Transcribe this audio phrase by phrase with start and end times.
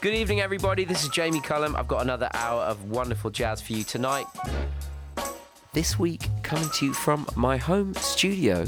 [0.00, 0.84] Good evening, everybody.
[0.84, 1.74] This is Jamie Cullum.
[1.74, 4.26] I've got another hour of wonderful jazz for you tonight.
[5.72, 8.64] This week, coming to you from my home studio,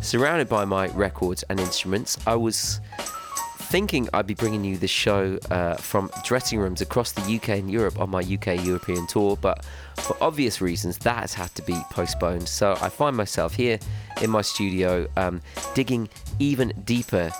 [0.00, 2.18] surrounded by my records and instruments.
[2.26, 7.36] I was thinking I'd be bringing you the show uh, from dressing rooms across the
[7.36, 9.64] UK and Europe on my UK European tour, but
[9.98, 12.48] for obvious reasons, that has had to be postponed.
[12.48, 13.78] So I find myself here
[14.20, 15.42] in my studio um,
[15.74, 16.08] digging
[16.40, 17.32] even deeper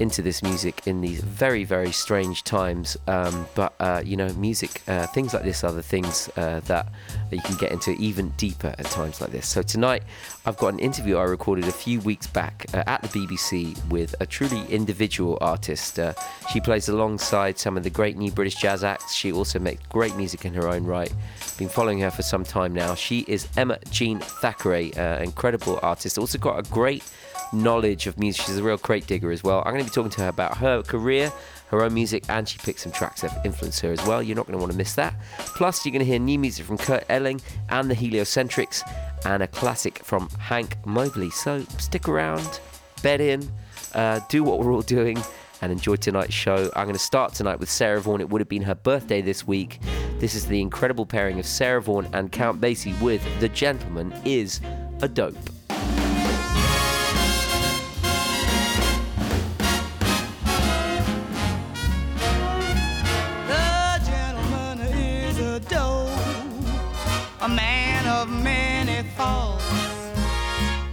[0.00, 2.96] into this music in these very, very strange times.
[3.06, 6.88] Um, but, uh, you know, music, uh, things like this are the things uh, that
[7.30, 9.48] you can get into even deeper at times like this.
[9.48, 10.02] So tonight,
[10.44, 14.14] I've got an interview I recorded a few weeks back uh, at the BBC with
[14.20, 15.98] a truly individual artist.
[15.98, 16.14] Uh,
[16.52, 19.14] she plays alongside some of the great new British jazz acts.
[19.14, 21.12] She also makes great music in her own right.
[21.58, 22.94] Been following her for some time now.
[22.94, 26.18] She is Emma Jean Thackray, uh, incredible artist.
[26.18, 27.04] Also got a great
[27.52, 28.46] knowledge of music.
[28.46, 29.62] She's a real crate digger as well.
[29.64, 31.32] I'm going to be talking to her about her career,
[31.68, 34.22] her own music, and she picked some tracks that influenced her as well.
[34.22, 35.14] You're not going to want to miss that.
[35.38, 38.82] Plus, you're going to hear new music from Kurt Elling and the Heliocentrics,
[39.24, 41.30] and a classic from Hank Mobley.
[41.30, 42.60] So stick around,
[43.02, 43.50] bed in,
[43.94, 45.22] uh, do what we're all doing.
[45.60, 46.72] And enjoy tonight's show.
[46.74, 48.20] I'm going to start tonight with Sarah Vaughan.
[48.20, 49.78] It would have been her birthday this week.
[50.18, 54.60] This is the incredible pairing of Sarah Vaughan and Count Basie with The Gentleman is
[55.02, 55.36] a Dope.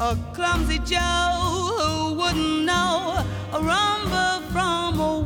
[0.01, 0.97] A clumsy Joe
[1.77, 5.19] who wouldn't know a rumble from a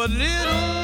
[0.00, 0.79] but little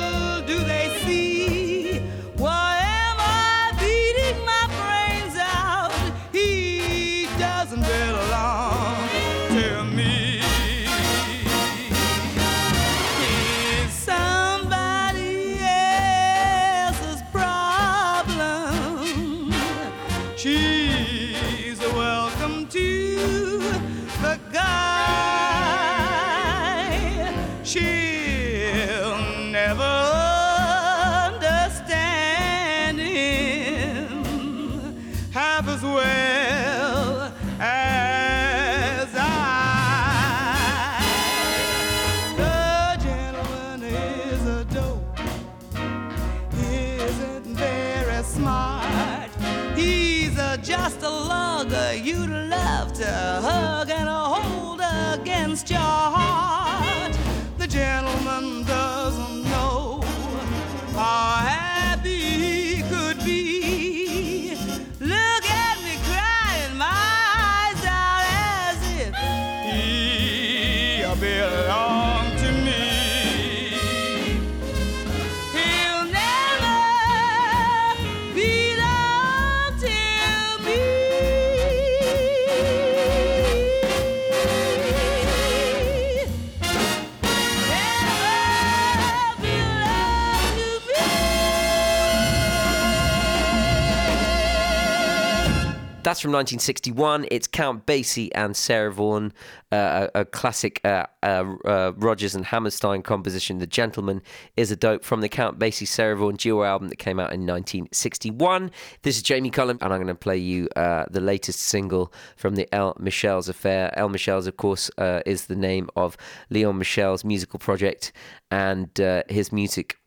[96.17, 97.27] That's from 1961.
[97.31, 99.35] It's Count Basie and Sarah Vaughan,
[99.71, 103.59] uh, a, classic uh, uh, uh, Rodgers and Hammerstein composition.
[103.59, 104.23] The Gentleman
[104.57, 107.41] is a dope from the Count Basie Sarah Vaughan duo album that came out in
[107.41, 108.71] 1961.
[109.03, 112.55] This is Jamie Cullum, and I'm going to play you uh, the latest single from
[112.55, 113.93] the El Michels affair.
[113.99, 116.17] El Michel's, of course, uh, is the name of
[116.49, 118.13] Leon Michels' musical project,
[118.51, 118.89] and
[119.29, 119.99] his music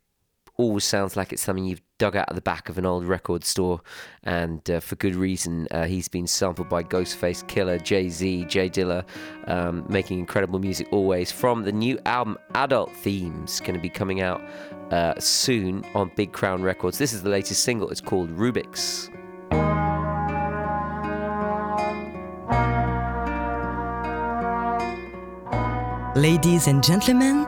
[0.59, 3.45] always sounds like it's something you've dug out of the back of an old record
[3.45, 3.81] store,
[4.23, 5.67] and uh, for good reason.
[5.71, 9.05] Uh, he's been sampled by Ghostface Killah, Jay Z, J Dilla,
[9.47, 11.31] um, making incredible music always.
[11.31, 14.41] From the new album Adult Themes, going to be coming out
[14.91, 16.97] uh, soon on Big Crown Records.
[16.97, 17.89] This is the latest single.
[17.89, 19.09] It's called Rubix.
[26.15, 27.47] Ladies and gentlemen,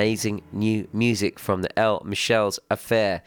[0.00, 3.22] Amazing new music from the El Michels Affair.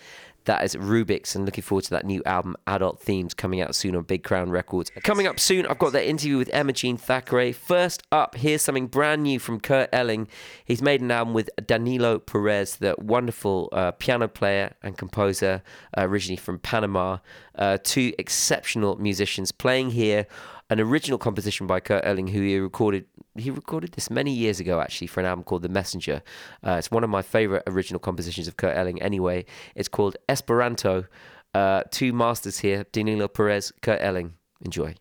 [0.46, 3.96] That is Rubix, and looking forward to that new album, Adult Themes, coming out soon
[3.96, 4.92] on Big Crown Records.
[5.04, 7.54] Coming up soon, I've got that interview with Emma Jean Thackray.
[7.54, 10.28] First up, here's something brand new from Kurt Elling.
[10.66, 15.62] He's made an album with Danilo Perez, the wonderful uh, piano player and composer,
[15.96, 17.20] uh, originally from Panama.
[17.56, 20.26] Uh, two exceptional musicians playing here
[20.70, 23.06] an original composition by Kurt Elling, who he recorded.
[23.36, 26.24] He recorded this many years ago, actually, for an album called The Messenger.
[26.66, 29.02] Uh, it's one of my favorite original compositions of Kurt Elling.
[29.02, 29.46] Anyway,
[29.76, 31.06] it's called Esperanto.
[31.54, 34.34] Uh, two masters here: Danilo Perez, Kurt Elling.
[34.62, 34.96] Enjoy.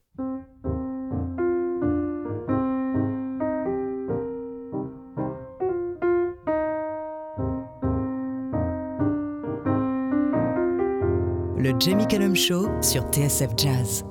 [11.82, 14.04] Jamie Cullum Show sur TSF Jazz.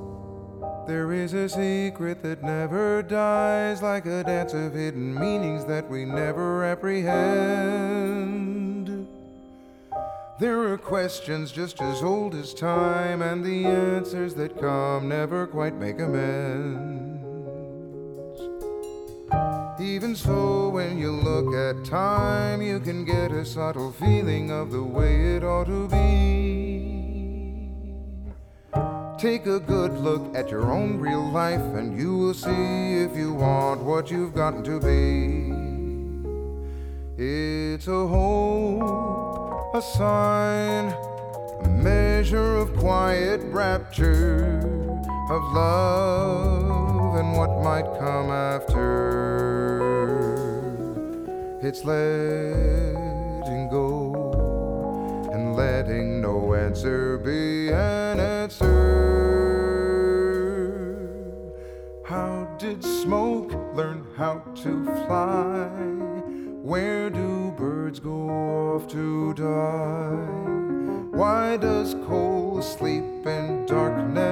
[0.87, 6.03] There is a secret that never dies, like a dance of hidden meanings that we
[6.03, 7.07] never apprehend.
[10.37, 15.75] There are questions just as old as time, and the answers that come never quite
[15.75, 17.21] make amends.
[19.79, 24.83] Even so, when you look at time, you can get a subtle feeling of the
[24.83, 26.60] way it ought to be.
[29.21, 33.33] Take a good look at your own real life, and you will see if you
[33.33, 35.53] want what you've gotten to be.
[37.23, 40.85] It's a hope, a sign,
[41.63, 44.57] a measure of quiet rapture,
[45.29, 48.81] of love and what might come after.
[51.61, 57.71] It's letting go and letting no answer be
[62.71, 65.67] did smoke learn how to fly?
[66.63, 71.17] Where do birds go off to die?
[71.17, 74.30] Why does coal sleep in darkness?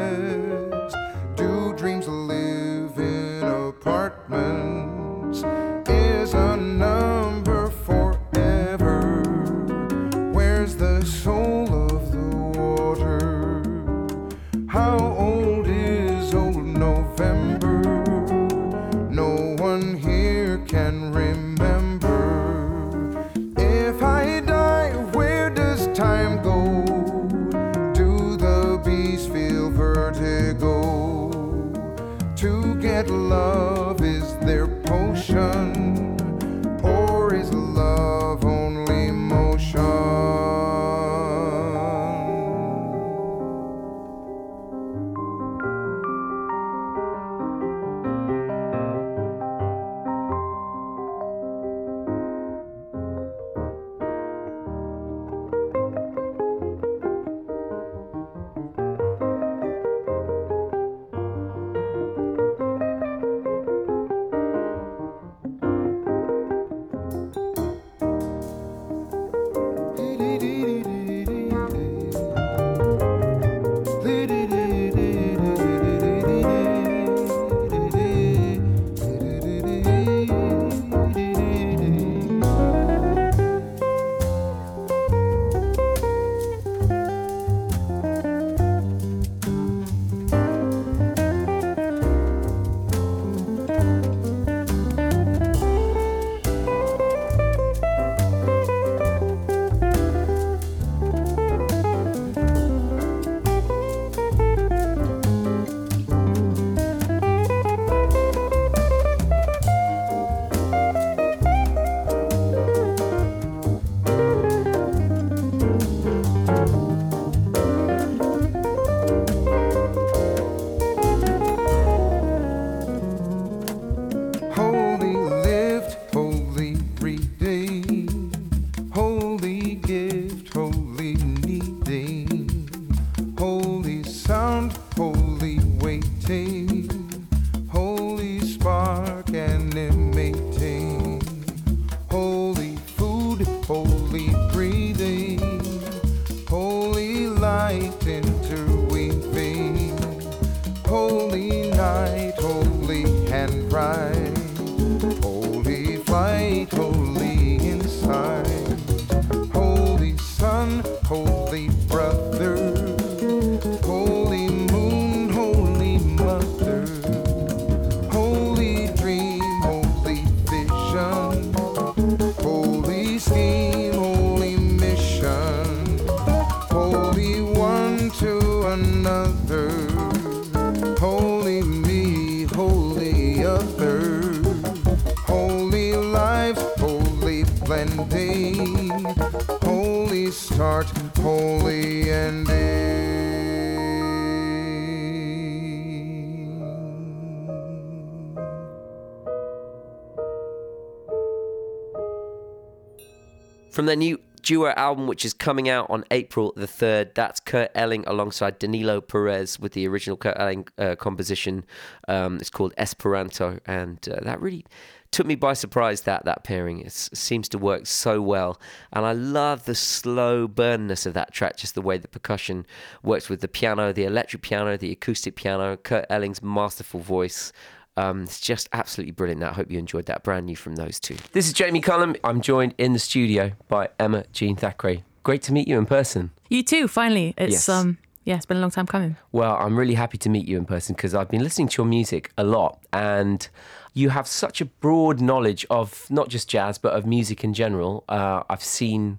[203.69, 207.71] From their new duo album, which is coming out on April the 3rd, that's Kurt
[207.75, 211.65] Elling alongside Danilo Perez with the original Kurt Elling uh, composition.
[212.07, 214.65] Um, it's called Esperanto, and uh, that really
[215.11, 218.59] took me by surprise that that pairing seems to work so well
[218.93, 222.63] and i love the slow burnness of that track just the way the percussion
[223.01, 227.51] works with the piano the electric piano the acoustic piano kurt elling's masterful voice
[227.99, 229.43] um, it's just absolutely brilliant.
[229.43, 230.23] I hope you enjoyed that.
[230.23, 231.17] Brand new from those two.
[231.31, 232.15] This is Jamie Cullum.
[232.23, 235.03] I'm joined in the studio by Emma Jean Thackray.
[235.23, 236.31] Great to meet you in person.
[236.49, 237.33] You too, finally.
[237.37, 237.69] It's Yes.
[237.69, 239.15] um yeah, it's been a long time coming.
[239.31, 241.87] Well, I'm really happy to meet you in person because I've been listening to your
[241.87, 243.47] music a lot and
[243.93, 248.03] you have such a broad knowledge of not just jazz but of music in general.
[248.07, 249.17] Uh, I've seen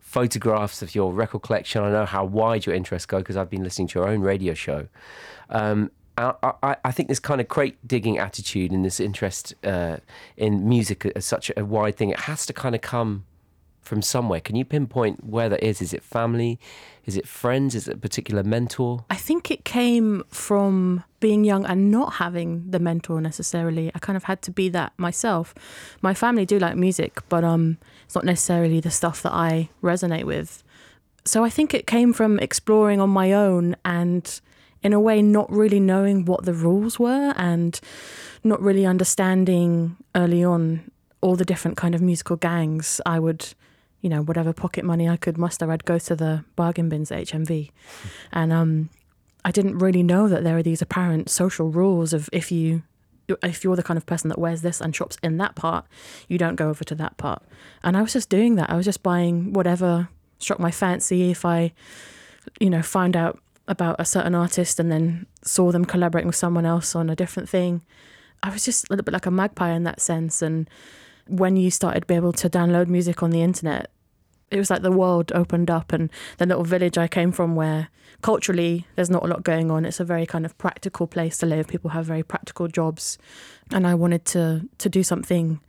[0.00, 1.82] photographs of your record collection.
[1.82, 4.54] I know how wide your interests go because I've been listening to your own radio
[4.54, 4.86] show.
[5.50, 9.96] Um, I, I, think this kind of crate digging attitude and this interest uh,
[10.36, 13.24] in music as such a wide thing, it has to kind of come
[13.80, 14.40] from somewhere.
[14.40, 15.82] Can you pinpoint where that is?
[15.82, 16.58] Is it family?
[17.04, 17.74] Is it friends?
[17.74, 19.04] Is it a particular mentor?
[19.10, 23.90] I think it came from being young and not having the mentor necessarily.
[23.94, 25.54] I kind of had to be that myself.
[26.00, 30.24] My family do like music, but um it's not necessarily the stuff that I resonate
[30.24, 30.62] with.
[31.24, 34.40] So I think it came from exploring on my own and
[34.82, 37.80] in a way not really knowing what the rules were and
[38.44, 43.54] not really understanding early on all the different kind of musical gangs I would
[44.00, 47.26] you know whatever pocket money I could muster I'd go to the bargain bins at
[47.26, 47.70] HMV
[48.32, 48.90] and um
[49.44, 52.82] I didn't really know that there are these apparent social rules of if you
[53.42, 55.86] if you're the kind of person that wears this and shops in that part,
[56.28, 57.42] you don't go over to that part.
[57.82, 58.68] And I was just doing that.
[58.68, 60.08] I was just buying whatever
[60.38, 61.30] struck my fancy.
[61.30, 61.72] If I,
[62.60, 66.66] you know, find out about a certain artist and then saw them collaborating with someone
[66.66, 67.82] else on a different thing,
[68.42, 70.42] I was just a little bit like a magpie in that sense.
[70.42, 70.68] And
[71.28, 73.90] when you started to be able to download music on the internet,
[74.50, 77.88] it was like the world opened up and the little village I came from where
[78.20, 79.84] culturally there's not a lot going on.
[79.84, 81.68] It's a very kind of practical place to live.
[81.68, 83.16] People have very practical jobs.
[83.70, 85.60] And I wanted to to do something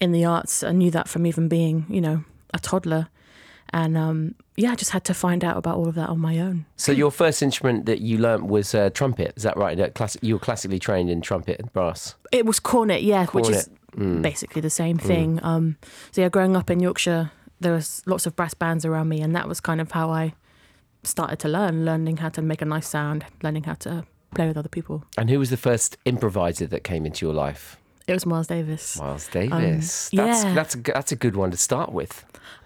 [0.00, 0.62] in the arts.
[0.62, 2.24] I knew that from even being, you know,
[2.54, 3.08] a toddler.
[3.70, 6.38] And um, yeah, I just had to find out about all of that on my
[6.38, 6.66] own.
[6.76, 9.32] So your first instrument that you learnt was uh, trumpet.
[9.36, 9.78] Is that right?
[10.20, 12.16] You were classically trained in trumpet and brass.
[12.32, 14.22] It was cornet, yeah, which is Mm.
[14.22, 15.40] basically the same thing.
[15.42, 15.76] Um,
[16.12, 19.34] so yeah, growing up in Yorkshire, there was lots of brass bands around me, and
[19.34, 20.34] that was kind of how I
[21.02, 24.56] started to learn, learning how to make a nice sound, learning how to play with
[24.56, 25.04] other people.
[25.16, 27.78] And who was the first improviser that came into your life?
[28.06, 28.98] It was Miles Davis.
[28.98, 30.12] Miles Davis.
[30.12, 30.54] Um, that's yeah.
[30.54, 32.24] that's that's a good one to start with.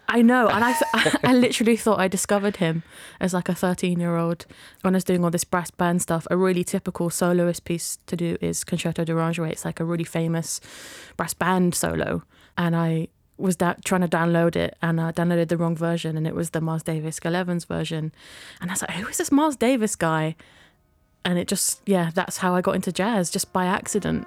[0.09, 0.75] I know, and I,
[1.25, 2.83] I literally thought I discovered him
[3.19, 4.47] as like a thirteen-year-old
[4.83, 6.27] when I was doing all this brass band stuff.
[6.31, 9.53] A really typical soloist piece to do is Concerto de Aranjuez.
[9.53, 10.61] It's like a really famous
[11.17, 12.23] brass band solo,
[12.59, 16.27] and I was da- trying to download it and I downloaded the wrong version, and
[16.27, 18.13] it was the Miles Davis Gil Evans version,
[18.61, 20.37] and I was like, "Who is this Miles Davis guy?"
[21.25, 24.27] And it just, yeah, that's how I got into jazz, just by accident.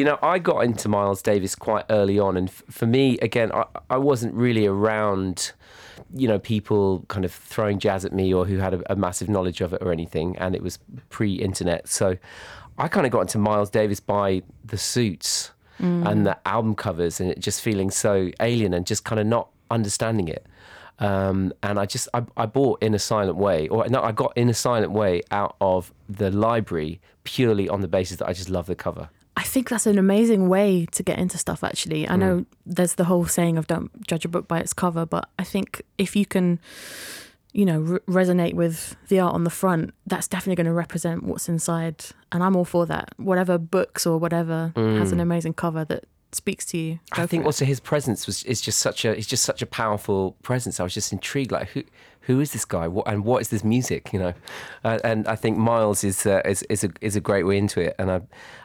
[0.00, 3.52] You know, I got into Miles Davis quite early on, and f- for me, again,
[3.52, 5.52] I, I wasn't really around,
[6.14, 9.28] you know, people kind of throwing jazz at me or who had a, a massive
[9.28, 10.78] knowledge of it or anything, and it was
[11.10, 12.16] pre-internet, so
[12.78, 15.50] I kind of got into Miles Davis by the suits
[16.06, 19.50] and the album covers, and it just feeling so alien and just kind of not
[19.70, 20.46] understanding it.
[20.98, 24.32] Um, and I just I, I bought in a silent way, or no, I got
[24.34, 28.48] in a silent way out of the library purely on the basis that I just
[28.48, 29.10] love the cover.
[29.40, 32.06] I think that's an amazing way to get into stuff, actually.
[32.06, 32.20] I hmm.
[32.20, 35.44] know there's the whole saying of don't judge a book by its cover, but I
[35.44, 36.60] think if you can,
[37.54, 41.22] you know, re- resonate with the art on the front, that's definitely going to represent
[41.22, 42.04] what's inside.
[42.32, 43.14] And I'm all for that.
[43.16, 45.22] Whatever books or whatever has an hmm.
[45.22, 46.98] amazing cover that speaks to you.
[47.12, 50.36] I think also his presence was is just such a he's just such a powerful
[50.42, 50.80] presence.
[50.80, 51.82] I was just intrigued, like who
[52.30, 52.86] who is this guy?
[52.88, 54.12] What and what is this music?
[54.12, 54.34] You know,
[54.84, 57.80] uh, and I think Miles is uh, is is a is a great way into
[57.80, 58.20] it, and I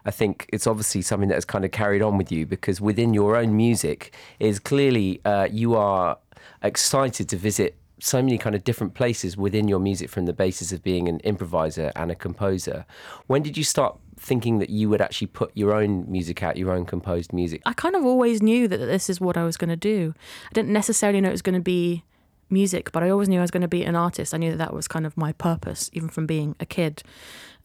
[0.06, 3.13] I think it's obviously something that has kind of carried on with you because within
[3.13, 6.17] your own music is clearly uh, you are
[6.62, 10.71] excited to visit so many kind of different places within your music from the basis
[10.71, 12.86] of being an improviser and a composer.
[13.28, 16.71] When did you start thinking that you would actually put your own music out, your
[16.71, 17.62] own composed music?
[17.65, 20.13] I kind of always knew that this is what I was going to do.
[20.51, 22.04] I didn't necessarily know it was going to be
[22.49, 24.34] music, but I always knew I was going to be an artist.
[24.34, 27.03] I knew that that was kind of my purpose, even from being a kid.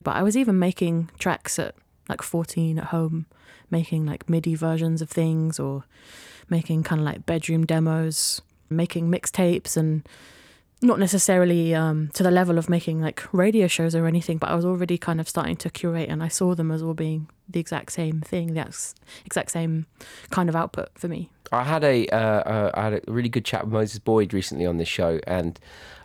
[0.03, 1.75] But I was even making tracks at
[2.09, 3.27] like 14 at home,
[3.71, 5.85] making like MIDI versions of things or
[6.49, 10.07] making kind of like bedroom demos, making mixtapes and
[10.83, 14.55] not necessarily um, to the level of making like radio shows or anything, but I
[14.55, 17.61] was already kind of starting to curate, and I saw them as all being the
[17.61, 18.95] exact same thing, the ex-
[19.27, 19.87] exact same
[20.31, 21.29] kind of output for me.
[21.53, 24.67] I had a uh, uh, I had a really good chat with Moses Boyd recently
[24.67, 25.59] on this show, and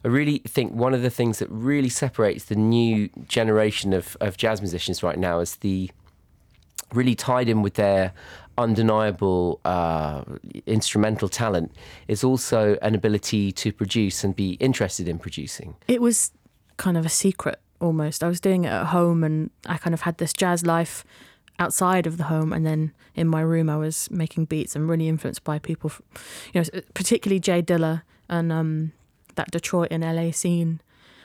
[0.03, 4.37] I really think one of the things that really separates the new generation of, of
[4.37, 5.91] jazz musicians right now is the
[6.93, 8.13] really tied in with their
[8.57, 10.23] undeniable uh,
[10.65, 11.71] instrumental talent
[12.07, 15.75] is also an ability to produce and be interested in producing.
[15.87, 16.31] It was
[16.77, 18.23] kind of a secret almost.
[18.23, 21.03] I was doing it at home, and I kind of had this jazz life
[21.59, 25.07] outside of the home, and then in my room, I was making beats and really
[25.07, 25.91] influenced by people,
[26.53, 28.91] you know, particularly J Dilla and um,
[29.35, 30.81] that Detroit and LA scene.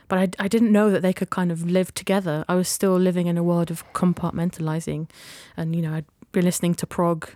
[0.09, 2.45] But I, I didn't know that they could kind of live together.
[2.49, 5.09] I was still living in a world of compartmentalizing,
[5.57, 7.31] and you know, I'd be listening to prog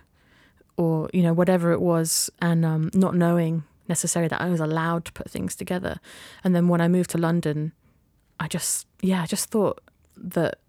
[0.77, 5.05] or you know whatever it was, and um, not knowing necessarily that I was allowed
[5.05, 5.99] to put things together.
[6.43, 7.71] And then when I moved to London,
[8.39, 9.81] I just yeah, I just thought
[10.17, 10.59] that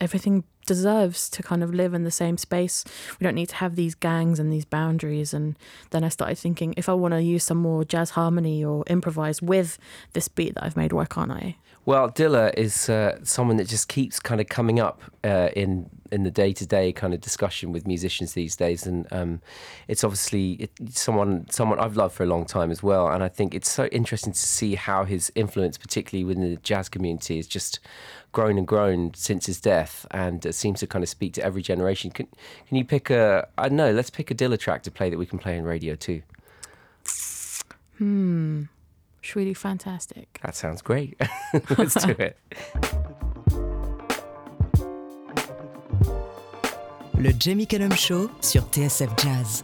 [0.00, 2.84] everything deserves to kind of live in the same space.
[3.18, 5.34] We don't need to have these gangs and these boundaries.
[5.34, 5.58] And
[5.90, 9.42] then I started thinking, if I want to use some more jazz harmony or improvise
[9.42, 9.78] with
[10.12, 11.56] this beat that I've made, why can't I?
[11.86, 16.24] Well, Dilla is uh, someone that just keeps kind of coming up uh, in in
[16.24, 19.40] the day to day kind of discussion with musicians these days, and um,
[19.88, 23.08] it's obviously someone someone I've loved for a long time as well.
[23.08, 26.90] And I think it's so interesting to see how his influence, particularly within the jazz
[26.90, 27.80] community, has just
[28.32, 32.10] grown and grown since his death, and seems to kind of speak to every generation.
[32.10, 32.28] Can
[32.68, 33.92] can you pick a I don't know?
[33.92, 36.22] Let's pick a Dilla track to play that we can play in radio too.
[39.22, 40.40] It's really fantastic.
[40.42, 41.20] That sounds great.
[41.78, 42.38] Let's do it.
[47.18, 49.62] Le Jamie Cullum Show sur TSF Jazz.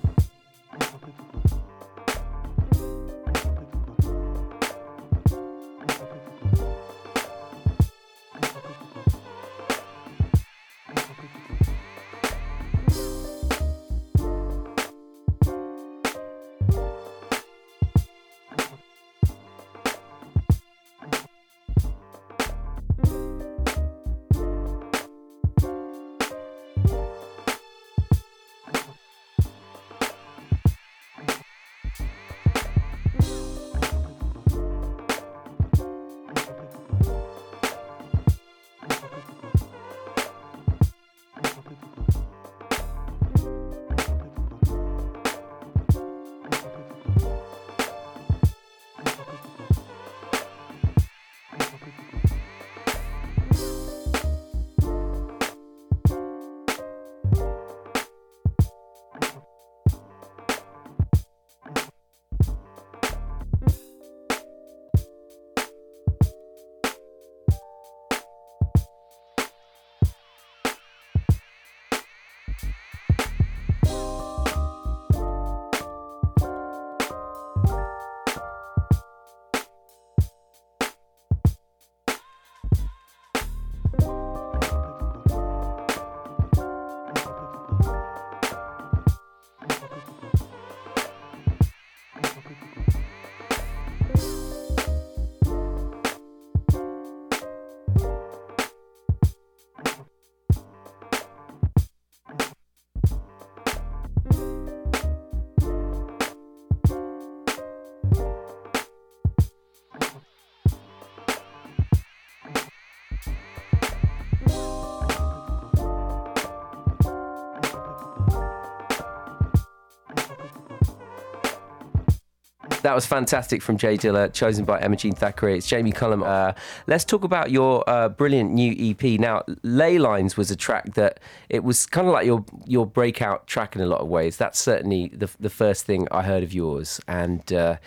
[122.86, 125.56] That was fantastic from J Dilla, chosen by Emma Jean Thackray.
[125.56, 126.22] It's Jamie Cullum.
[126.22, 126.52] Uh,
[126.86, 129.18] let's talk about your uh, brilliant new EP.
[129.18, 131.18] Now, Ley Lines was a track that
[131.48, 134.36] it was kind of like your your breakout track in a lot of ways.
[134.36, 137.78] That's certainly the the first thing I heard of yours, and uh,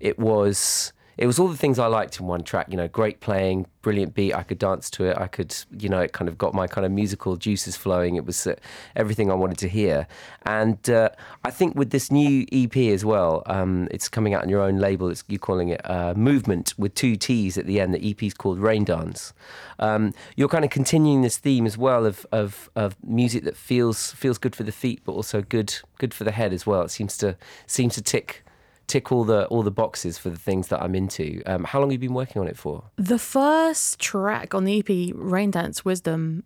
[0.00, 2.68] it was it was all the things I liked in one track.
[2.70, 4.34] You know, great playing, brilliant beat.
[4.34, 5.18] I could dance to it.
[5.18, 8.14] I could, you know, it kind of got my kind of musical juices flowing.
[8.14, 8.54] It was uh,
[8.94, 10.06] everything I wanted to hear.
[10.46, 11.10] And uh,
[11.44, 14.78] I think with this new EP as well, um, it's coming out on your own
[14.78, 15.10] label.
[15.10, 17.92] It's, you're calling it uh, Movementt with two T's at the end.
[17.94, 19.32] The EP is called Rain Dance.
[19.80, 24.12] Um, you're kind of continuing this theme as well of, of of music that feels
[24.12, 26.82] feels good for the feet, but also good good for the head as well.
[26.82, 28.44] It seems to seems to tick
[28.88, 31.42] tick all the all the boxes for the things that I'm into.
[31.46, 32.84] Um, how long have you been working on it for?
[32.96, 36.42] The first track on the EP, Rain Dance Wisdom,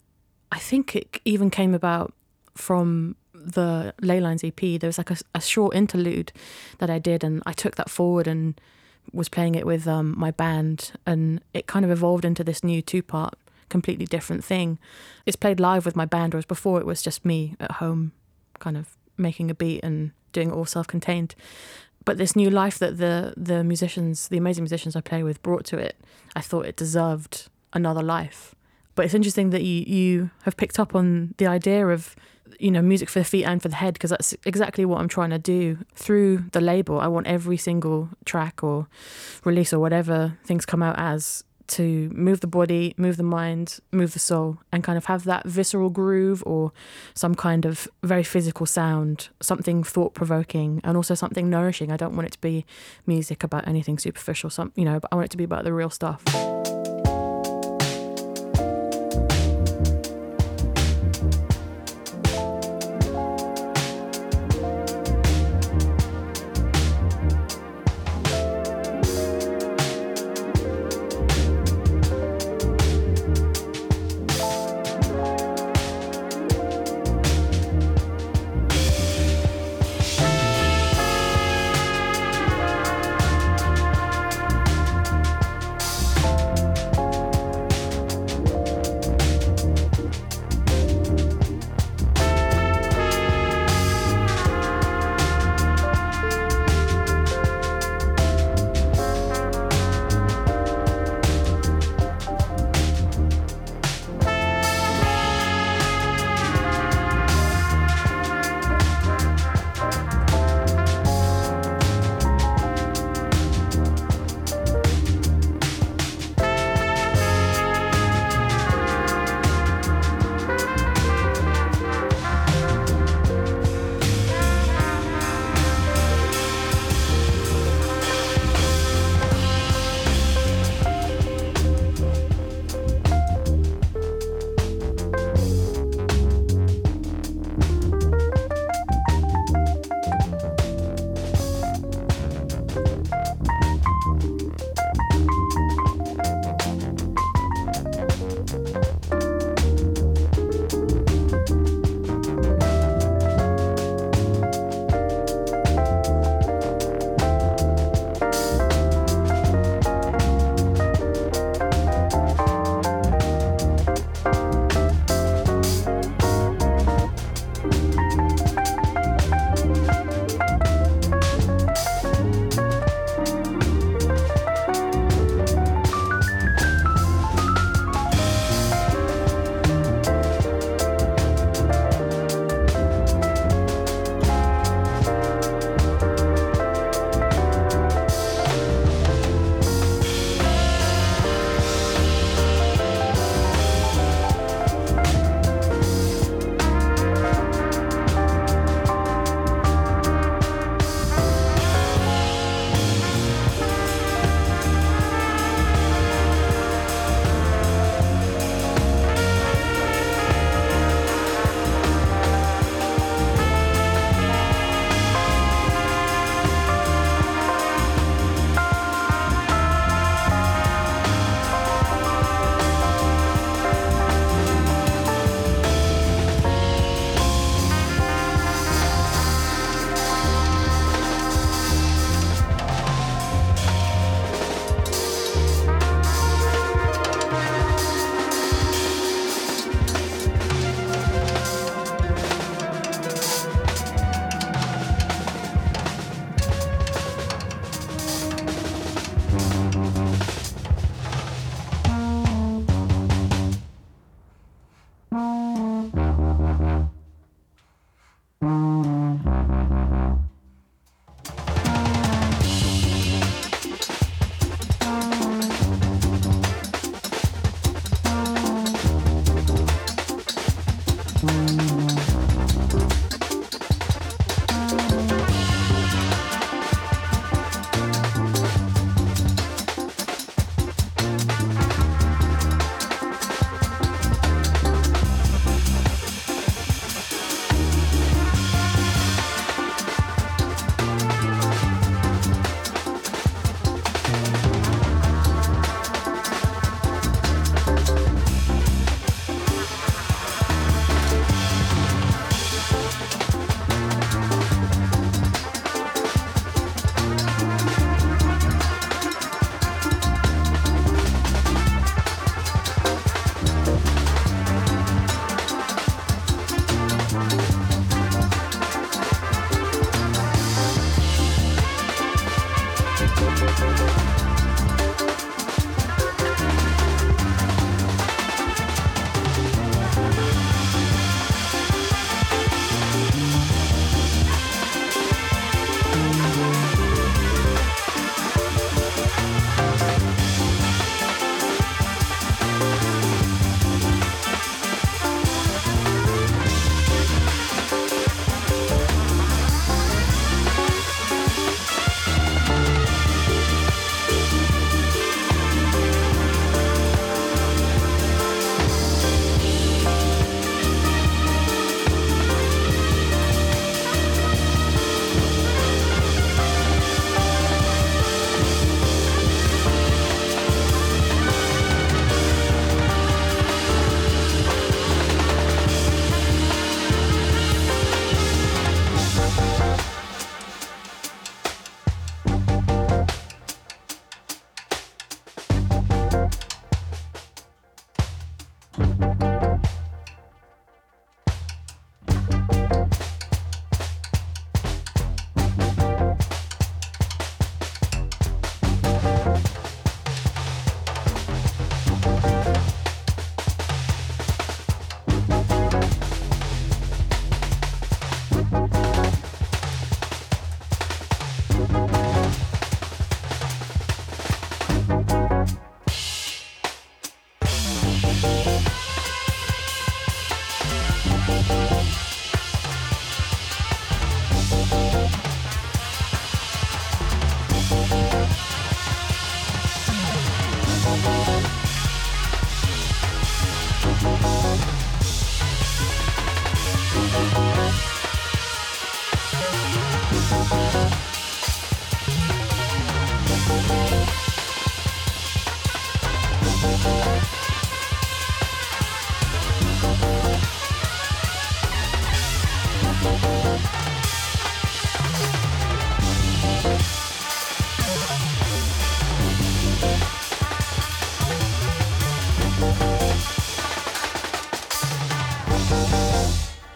[0.51, 2.13] I think it even came about
[2.55, 4.79] from the Leylines EP.
[4.81, 6.33] There was like a, a short interlude
[6.79, 8.61] that I did, and I took that forward and
[9.13, 12.83] was playing it with um, my band, and it kind of evolved into this new
[12.83, 13.35] two part,
[13.69, 14.79] completely different thing.
[15.27, 18.13] It's played live with my band, whereas before it was just me at home,
[18.59, 21.35] kind of making a beat and doing it all self contained
[22.05, 25.65] but this new life that the the musicians, the amazing musicians I play with, brought
[25.67, 25.97] to it,
[26.35, 28.55] I thought it deserved another life.
[28.95, 32.15] But it's interesting that you you have picked up on the idea of
[32.59, 35.09] you know music for the feet and for the head because that's exactly what I'm
[35.09, 37.01] trying to do through the label.
[37.01, 38.89] I want every single track or
[39.45, 44.13] release or whatever things come out as to move the body, move the mind, move
[44.13, 46.73] the soul, and kind of have that visceral groove or
[47.15, 51.91] some kind of very physical sound, something thought provoking, and also something nourishing.
[51.91, 52.67] I don't want it to be
[53.07, 55.73] music about anything superficial, some you know, but I want it to be about the
[55.73, 56.23] real stuff.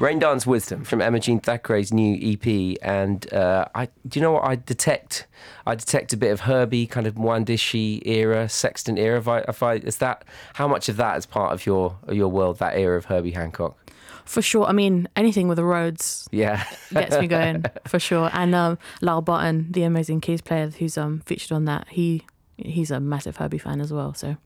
[0.06, 4.30] Rain Dance Wisdom from Emma Jean Thackray's new EP, and uh, I do you know
[4.30, 5.26] what I detect?
[5.66, 9.18] I detect a bit of Herbie, kind of Mwandishi era, Sextant era.
[9.18, 12.28] If I, if I, is that how much of that is part of your your
[12.28, 12.60] world?
[12.60, 13.76] That era of Herbie Hancock.
[14.24, 14.66] For sure.
[14.66, 18.30] I mean, anything with the Rhodes Yeah, gets me going for sure.
[18.32, 22.22] And um, Lyle Barton, the amazing keys player who's um featured on that, he
[22.56, 24.14] he's a massive Herbie fan as well.
[24.14, 24.36] So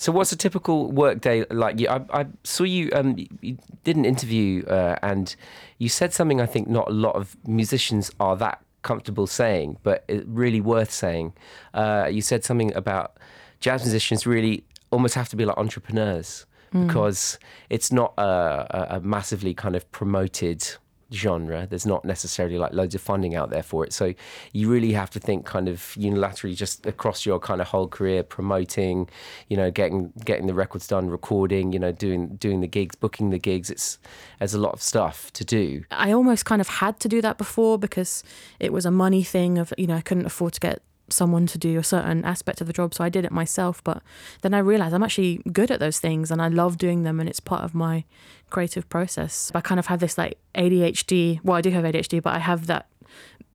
[0.00, 1.78] So, what's a typical work day like?
[1.78, 2.88] You, I, I saw you.
[2.94, 5.36] Um, you did an interview, uh, and
[5.76, 10.06] you said something I think not a lot of musicians are that comfortable saying, but
[10.08, 11.34] it really worth saying.
[11.74, 13.18] Uh, you said something about
[13.60, 19.52] jazz musicians really almost have to be like entrepreneurs because it's not a, a massively
[19.52, 20.66] kind of promoted
[21.12, 21.66] genre.
[21.68, 23.92] There's not necessarily like loads of funding out there for it.
[23.92, 24.14] So
[24.52, 28.22] you really have to think kind of unilaterally just across your kind of whole career,
[28.22, 29.08] promoting,
[29.48, 33.30] you know, getting getting the records done, recording, you know, doing doing the gigs, booking
[33.30, 33.70] the gigs.
[33.70, 33.98] It's
[34.38, 35.84] there's a lot of stuff to do.
[35.90, 38.22] I almost kind of had to do that before because
[38.58, 40.82] it was a money thing of you know I couldn't afford to get
[41.12, 44.02] someone to do a certain aspect of the job so I did it myself but
[44.42, 47.28] then I realized I'm actually good at those things and I love doing them and
[47.28, 48.04] it's part of my
[48.50, 49.50] creative process.
[49.54, 52.66] I kind of have this like ADHD well I do have ADHD but I have
[52.66, 52.86] that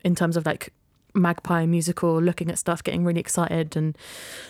[0.03, 0.71] in terms of like
[1.13, 3.97] magpie musical looking at stuff getting really excited and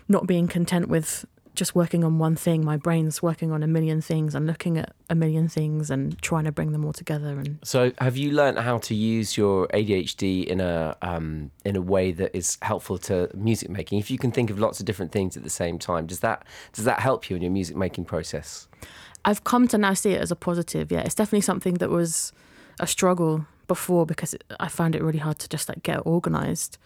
[0.08, 1.26] not being content with
[1.56, 2.64] just working on one thing.
[2.64, 6.44] My brain's working on a million things and looking at a million things and trying
[6.44, 7.40] to bring them all together.
[7.40, 11.82] And So, have you learned how to use your ADHD in a um, in a
[11.82, 14.00] way that is helpful to music making?
[14.00, 16.46] If you can think of lots of different things at the same time, does that
[16.74, 18.68] does that help you in your music making process?
[19.24, 20.92] I've come to now see it as a positive.
[20.92, 22.32] Yeah, it's definitely something that was
[22.80, 26.78] a struggle before because it, I found it really hard to just like get organized.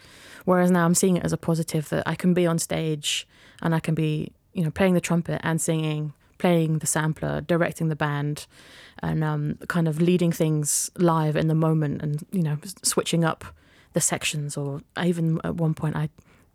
[0.46, 3.28] Whereas now I'm seeing it as a positive that I can be on stage
[3.62, 7.90] and I can be, you know, playing the trumpet and singing, playing the sampler, directing
[7.90, 8.48] the band,
[9.02, 13.46] and um, kind of leading things live in the moment and you know switching up
[13.94, 14.58] the sections.
[14.58, 16.10] Or even at one point I.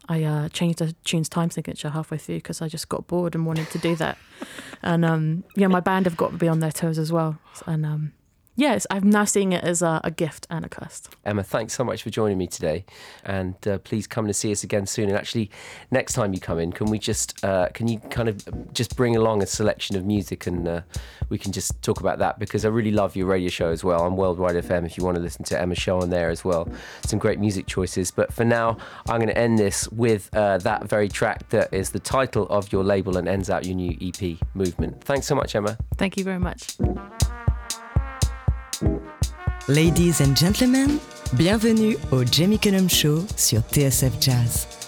[0.07, 3.47] I uh, changed the tune's time signature halfway through because I just got bored and
[3.47, 4.19] wanted to do that.
[4.83, 7.39] and um, yeah, my band have got to be on their toes as well.
[7.65, 8.13] And um,
[8.57, 11.03] yes, I'm now seeing it as a, a gift and a curse.
[11.25, 12.85] Emma, thanks so much for joining me today,
[13.25, 15.09] and uh, please come to see us again soon.
[15.09, 15.51] And actually,
[15.91, 19.17] next time you come in, can we just uh, can you kind of just bring
[19.17, 20.81] along a selection of music and uh,
[21.29, 24.03] we can just talk about that because I really love your radio show as well
[24.03, 24.87] on Worldwide FM.
[24.87, 26.69] If you want to listen to Emma's show on there as well,
[27.05, 28.11] some great music choices.
[28.11, 28.77] But for now,
[29.09, 32.73] I'm going to end this with uh, that very track that is the title of
[32.73, 35.03] your label and ends out your new EP, Movement.
[35.03, 35.77] Thanks so much, Emma.
[35.97, 36.77] Thank you very much.
[39.69, 40.99] Ladies and gentlemen,
[41.33, 44.84] bienvenue au Jamie Cullum Show sur TSF Jazz.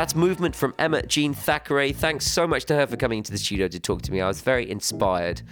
[0.00, 1.94] That's movement from Emma Jean Thackray.
[1.94, 4.22] Thanks so much to her for coming into the studio to talk to me.
[4.22, 5.42] I was very inspired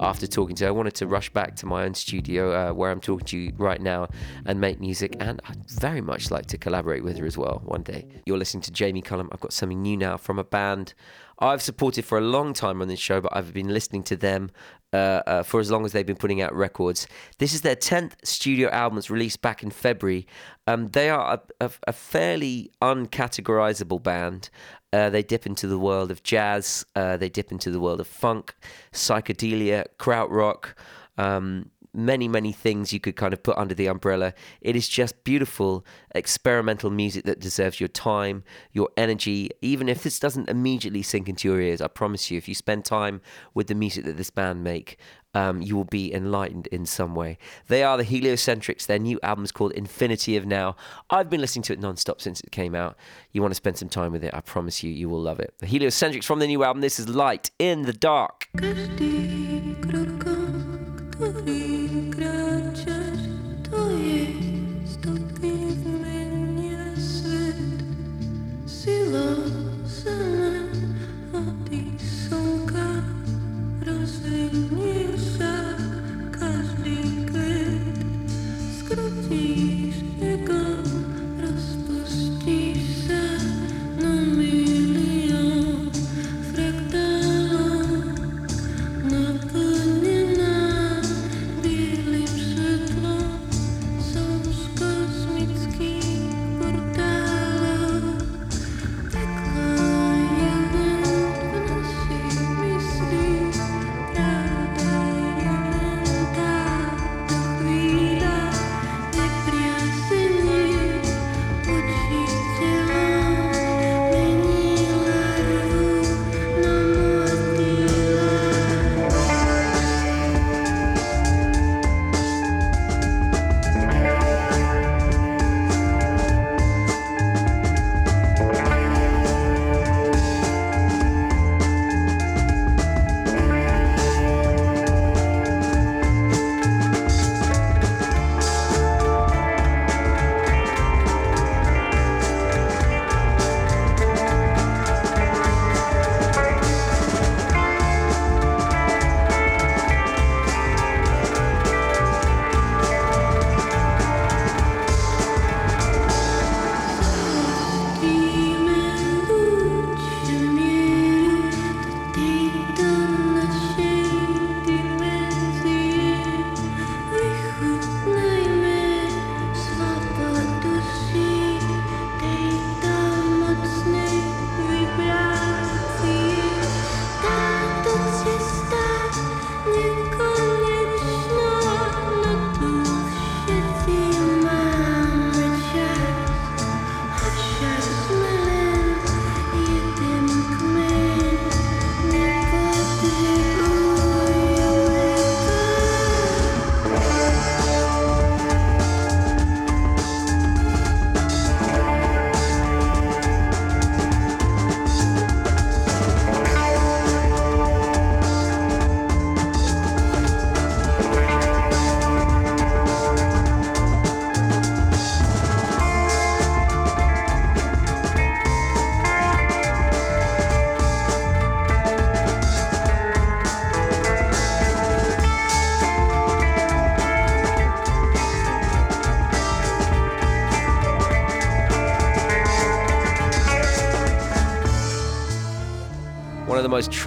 [0.00, 0.68] after talking to her.
[0.68, 3.52] I wanted to rush back to my own studio uh, where I'm talking to you
[3.58, 4.08] right now
[4.46, 5.14] and make music.
[5.20, 8.06] And I'd very much like to collaborate with her as well one day.
[8.24, 9.28] You're listening to Jamie Cullum.
[9.30, 10.94] I've got something new now from a band
[11.40, 14.50] I've supported for a long time on this show, but I've been listening to them
[14.92, 14.96] uh,
[15.26, 17.06] uh, for as long as they've been putting out records.
[17.38, 20.26] This is their 10th studio album, it's released back in February.
[20.68, 24.50] Um, they are a, a, a fairly uncategorizable band.
[24.92, 28.06] Uh, they dip into the world of jazz, uh, they dip into the world of
[28.06, 28.54] funk,
[28.92, 30.74] psychedelia, krautrock.
[31.16, 34.34] Um, many, many things you could kind of put under the umbrella.
[34.60, 39.50] It is just beautiful experimental music that deserves your time, your energy.
[39.62, 42.84] Even if this doesn't immediately sink into your ears, I promise you, if you spend
[42.84, 43.22] time
[43.54, 44.98] with the music that this band make,
[45.34, 47.38] um, you will be enlightened in some way.
[47.68, 48.86] They are the Heliocentrics.
[48.86, 50.76] Their new album is called Infinity of Now.
[51.10, 52.96] I've been listening to it non-stop since it came out.
[53.32, 55.54] You want to spend some time with it, I promise you, you will love it.
[55.58, 56.80] The Heliocentrics from the new album.
[56.80, 58.48] This is Light in the Dark.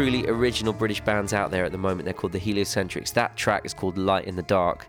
[0.02, 2.06] Truly original British bands out there at the moment.
[2.06, 3.12] They're called the Heliocentrics.
[3.12, 4.88] That track is called Light in the Dark,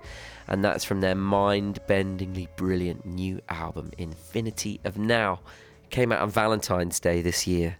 [0.48, 5.40] and that's from their mind bendingly brilliant new album, Infinity of Now.
[5.90, 7.76] Came out on Valentine's Day this year.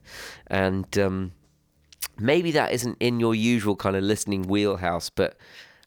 [0.48, 1.32] And um,
[2.18, 5.38] maybe that isn't in your usual kind of listening wheelhouse, but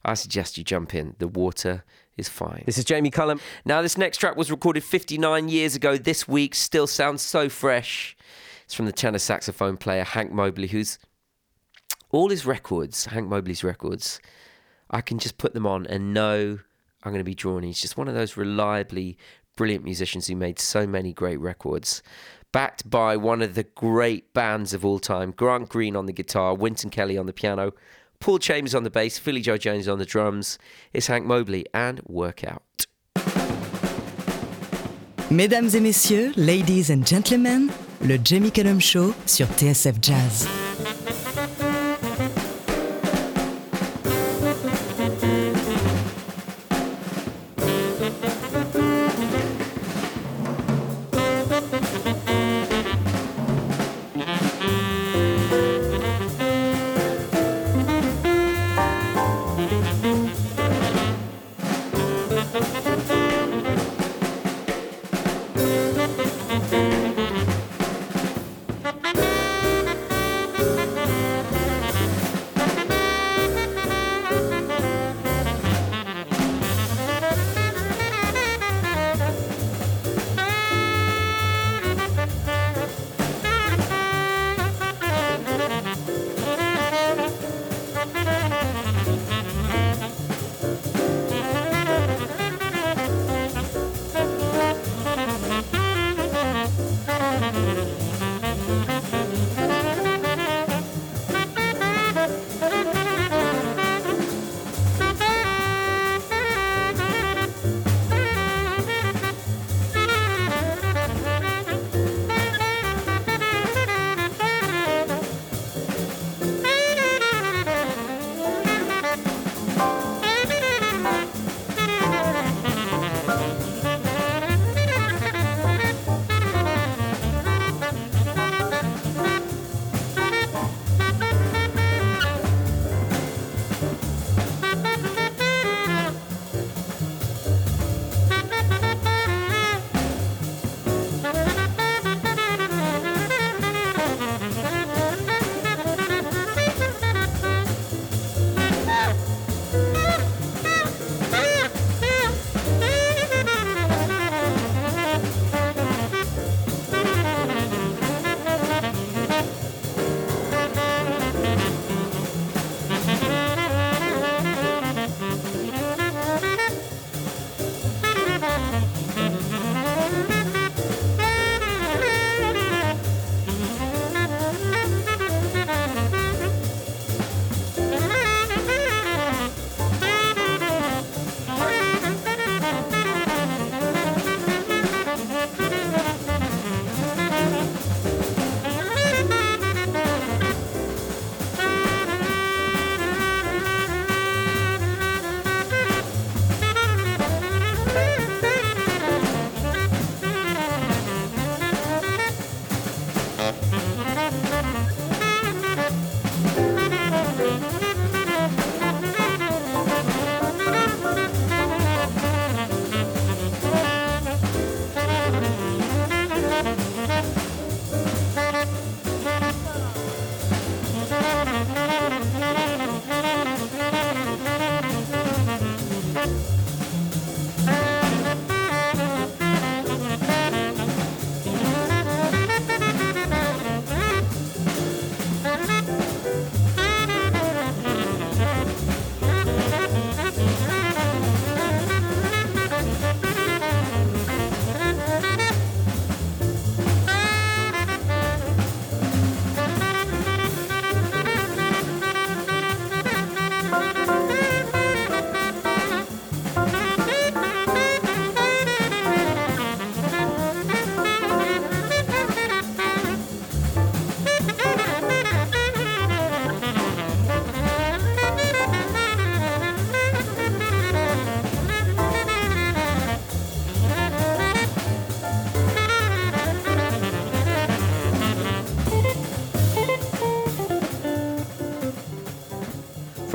[0.04, 1.14] I suggest you jump in.
[1.20, 1.84] The water
[2.16, 2.64] is fine.
[2.66, 3.40] This is Jamie Cullum.
[3.64, 8.16] Now, this next track was recorded 59 years ago this week, still sounds so fresh.
[8.64, 10.98] It's from the tenor saxophone player Hank Mobley, who's
[12.10, 14.20] all his records, Hank Mobley's records,
[14.90, 16.58] I can just put them on and know
[17.02, 17.62] I'm going to be drawn.
[17.62, 19.18] He's just one of those reliably
[19.56, 22.02] brilliant musicians who made so many great records.
[22.52, 26.54] Backed by one of the great bands of all time Grant Green on the guitar,
[26.54, 27.72] Wynton Kelly on the piano,
[28.20, 30.58] Paul Chambers on the bass, Philly Joe Jones on the drums.
[30.92, 32.86] It's Hank Mobley and Workout.
[35.28, 40.65] Mesdames et messieurs, ladies and gentlemen, le Jamie Cullum Show sur TSF Jazz.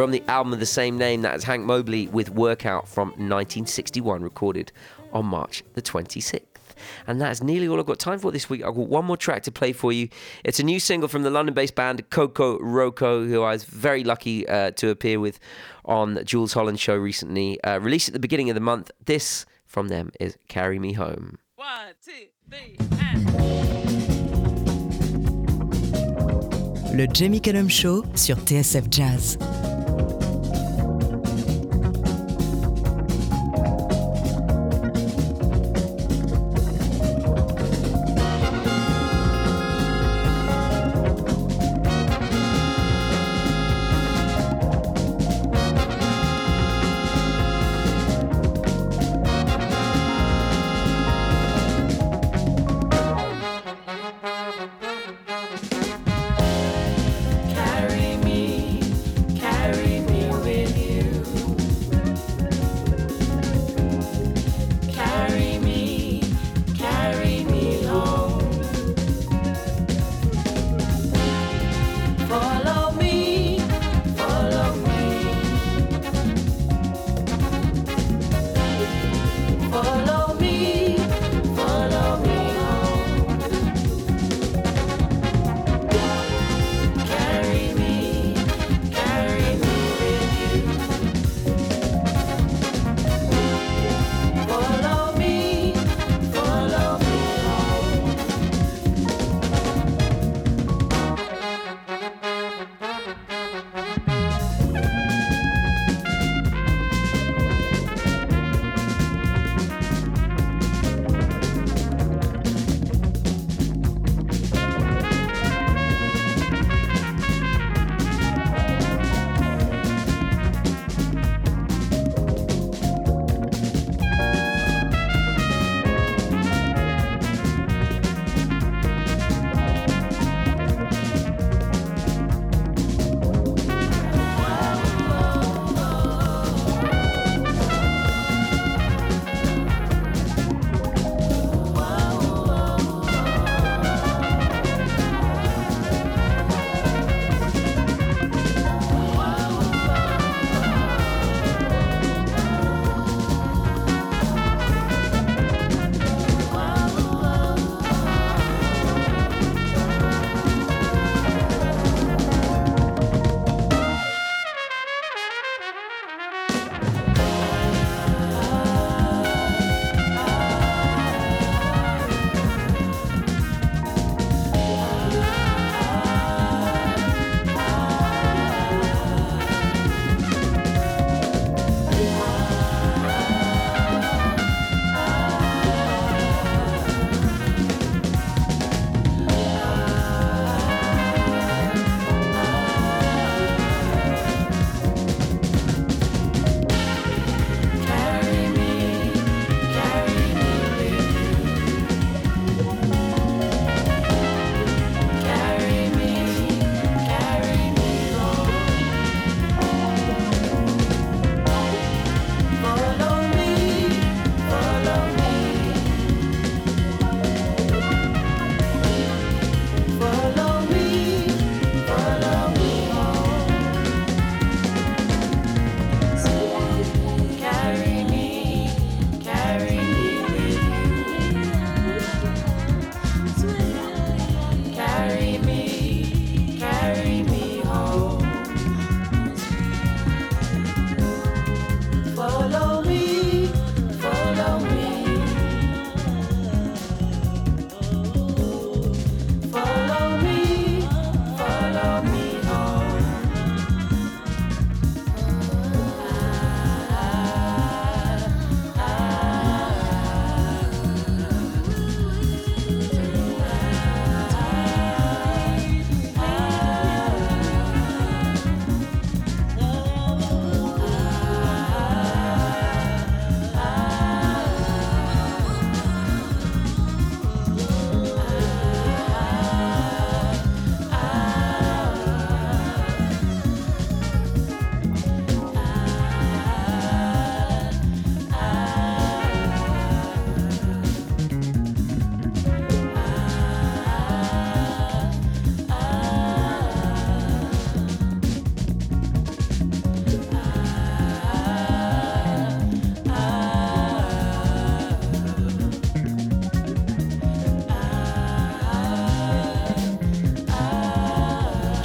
[0.02, 1.22] From the album of the same name.
[1.22, 4.72] That is Hank Mobley with Workout from 1961, recorded
[5.14, 6.42] on March the 26th.
[7.06, 8.64] And that's nearly all I've got time for this week.
[8.64, 10.10] I've got one more track to play for you.
[10.44, 14.48] It's a new single from the London based band Kokoroko, who I was very lucky
[14.48, 15.40] uh, to appear with
[15.86, 17.64] on Jools Holland show recently.
[17.64, 18.90] Uh, released at the beginning of the month.
[19.06, 21.38] This from them is Carry Me Home.
[21.58, 23.30] One, two, three, and.
[26.98, 29.38] Le Jamie Cullum Show sur TSF Jazz.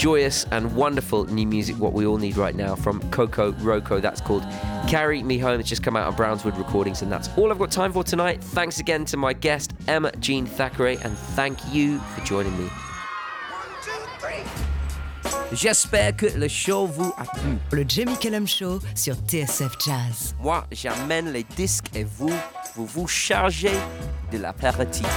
[0.06, 4.00] Joyous and wonderful new music, what we all need right now from Kokoroko.
[4.00, 4.44] That's called
[4.86, 5.58] Carry Me Home.
[5.58, 8.40] It's just come out on Brownswood Recordings, and that's all I've got time for tonight.
[8.40, 12.70] Thanks again to my guest, Emma Jean Thackray, and thank you for joining me.
[15.52, 17.58] J'espère que le show vous a plu.
[17.72, 20.36] Le Jamie Cullum Show sur TSF Jazz.
[20.40, 22.32] Moi, j'amène les disques et vous,
[22.76, 23.74] vous vous chargez
[24.30, 25.08] de l'apéritif.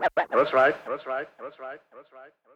[0.00, 0.14] That's.
[0.30, 0.74] That's right.
[0.86, 1.28] That's right.
[1.38, 1.80] That's right.
[1.92, 2.47] That's right.